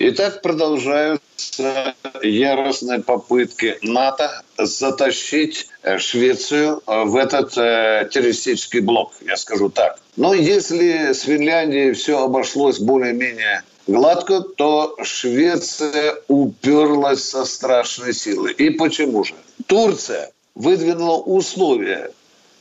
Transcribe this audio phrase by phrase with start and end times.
[0.00, 9.36] Итак, продолжаются яростные попытки НАТО затащить э, Швецию э, в этот э, террористический блок, я
[9.36, 9.98] скажу так.
[10.14, 18.52] Но если с Финляндией все обошлось более-менее гладко, то Швеция уперлась со страшной силой.
[18.52, 19.34] И почему же?
[19.66, 22.12] Турция выдвинула условия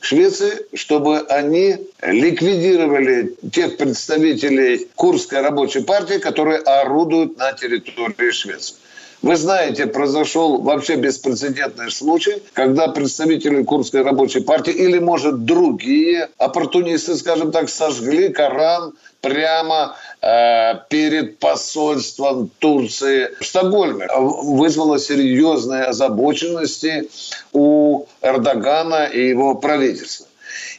[0.00, 8.76] Швеции, чтобы они ликвидировали тех представителей Курской рабочей партии, которые орудуют на территории Швеции.
[9.22, 17.16] Вы знаете, произошел вообще беспрецедентный случай, когда представители Курской рабочей партии или, может, другие оппортунисты,
[17.16, 24.06] скажем так, сожгли Коран прямо э, перед посольством Турции в Стокгольме.
[24.16, 27.08] Вызвало серьезные озабоченности
[27.52, 30.26] у Эрдогана и его правительства.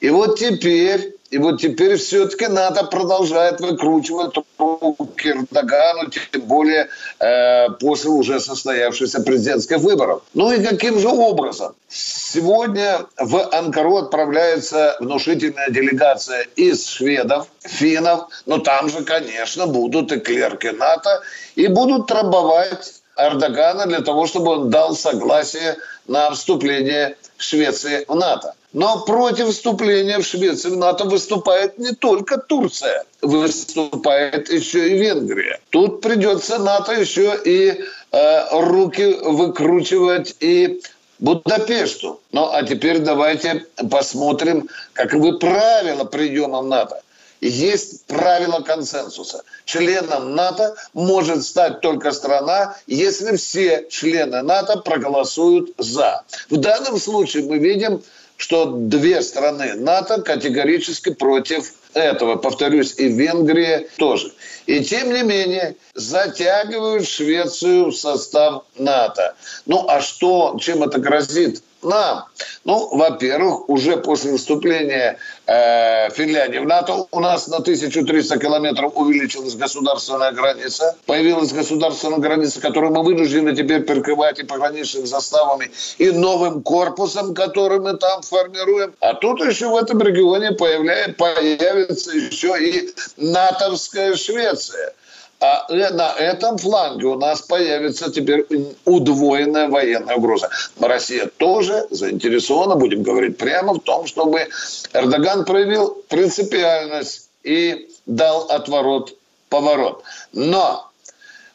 [0.00, 6.88] И вот теперь и вот теперь все-таки НАТО продолжает выкручивать руки Эрдогану, тем более
[7.18, 10.22] э, после уже состоявшихся президентских выборов.
[10.34, 11.74] Ну и каким же образом?
[11.88, 20.20] Сегодня в Анкару отправляется внушительная делегация из шведов, финнов, но там же, конечно, будут и
[20.20, 21.22] клерки НАТО,
[21.56, 28.54] и будут трамбовать Эрдогана для того, чтобы он дал согласие на вступление Швеции в НАТО.
[28.76, 35.60] Но против вступления в Швецию в НАТО выступает не только Турция, выступает еще и Венгрия.
[35.70, 37.70] Тут придется НАТО еще и
[38.12, 40.82] э, руки выкручивать и
[41.20, 42.20] Будапешту.
[42.32, 47.00] Ну, а теперь давайте посмотрим, каковы правила приема в НАТО.
[47.40, 49.42] Есть правило консенсуса.
[49.64, 56.24] Членом НАТО может стать только страна, если все члены НАТО проголосуют «за».
[56.50, 58.02] В данном случае мы видим,
[58.36, 62.36] что две страны НАТО категорически против этого.
[62.36, 64.32] Повторюсь, и Венгрия тоже.
[64.66, 69.34] И тем не менее затягивают Швецию в состав НАТО.
[69.64, 71.62] Ну а что, чем это грозит?
[71.82, 72.24] Нам?
[72.64, 79.54] Ну, во-первых, уже после вступления э, Финляндии в НАТО у нас на 1300 километров увеличилась
[79.54, 80.96] государственная граница.
[81.06, 87.78] Появилась государственная граница, которую мы вынуждены теперь прикрывать и пограничными заставами, и новым корпусом, который
[87.78, 88.94] мы там формируем.
[89.00, 94.92] А тут еще в этом регионе появляется, появится еще и натовская Швеция.
[95.38, 98.46] А на этом фланге у нас появится теперь
[98.84, 100.48] удвоенная военная угроза.
[100.80, 104.48] Россия тоже заинтересована, будем говорить прямо, в том, чтобы
[104.94, 110.02] Эрдоган проявил принципиальность и дал отворот-поворот.
[110.32, 110.90] Но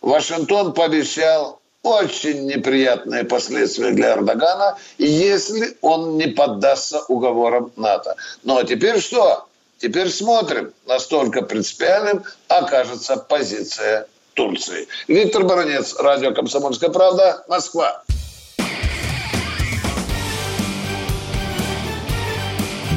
[0.01, 8.15] Вашингтон пообещал очень неприятные последствия для Эрдогана, если он не поддастся уговорам НАТО.
[8.43, 9.47] Ну а теперь что?
[9.81, 14.05] Теперь смотрим, настолько принципиальным окажется позиция
[14.35, 14.87] Турции.
[15.07, 18.03] Виктор Баранец, радио «Комсомольская правда», Москва.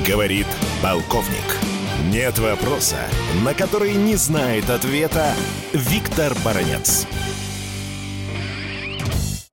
[0.07, 0.47] Говорит
[0.83, 1.57] полковник.
[2.13, 2.99] Нет вопроса,
[3.43, 5.33] на который не знает ответа
[5.73, 7.07] Виктор Баранец.